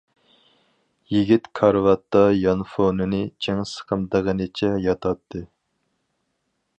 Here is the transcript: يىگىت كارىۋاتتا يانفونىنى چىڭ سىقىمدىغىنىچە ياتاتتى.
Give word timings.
يىگىت 1.15 1.49
كارىۋاتتا 1.59 2.23
يانفونىنى 2.37 3.19
چىڭ 3.47 3.61
سىقىمدىغىنىچە 3.73 4.71
ياتاتتى. 4.87 5.43